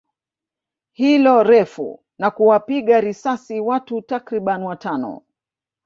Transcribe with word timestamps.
hilo 0.91 1.43
refu 1.43 2.03
na 2.17 2.31
kuwapiga 2.31 3.01
risasi 3.01 3.59
watu 3.59 4.01
takribani 4.01 4.65
watano 4.65 5.21